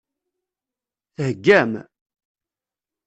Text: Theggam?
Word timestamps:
Theggam? 1.15 1.71